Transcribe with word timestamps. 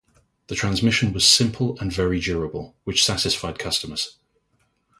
The 0.47 0.55
transmission 0.55 1.13
was 1.13 1.27
simple 1.29 1.77
and 1.79 1.93
very 1.93 2.19
durable, 2.19 2.75
which 2.85 3.05
satisfied 3.05 3.59
customers. 3.59 4.17